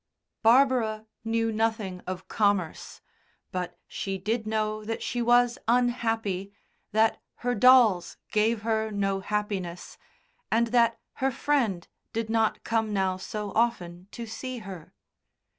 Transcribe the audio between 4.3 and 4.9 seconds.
know